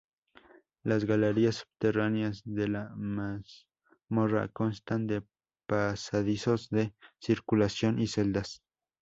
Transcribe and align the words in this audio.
Las 0.81 1.05
galerías 1.05 1.57
subterráneas 1.57 2.41
de 2.43 2.67
la 2.67 2.89
mazmorra 2.95 4.47
constan 4.47 5.05
de 5.05 5.21
pasadizos 5.67 6.71
de 6.71 6.95
circulación 7.19 7.99
y 7.99 8.07
celdas. 8.07 8.63